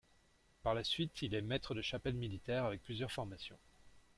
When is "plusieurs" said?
2.81-3.11